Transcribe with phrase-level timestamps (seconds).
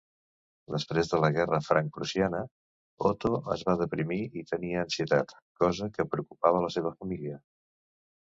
[0.75, 2.39] Després de la guerra franc-prussiana,
[3.09, 7.39] Otto es va deprimir i tenia ansietat, cosa què preocupava la seva família.